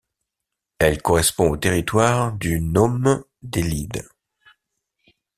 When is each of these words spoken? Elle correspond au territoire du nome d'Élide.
Elle 0.79 0.99
correspond 0.99 1.51
au 1.51 1.57
territoire 1.57 2.33
du 2.33 2.59
nome 2.59 3.23
d'Élide. 3.43 4.01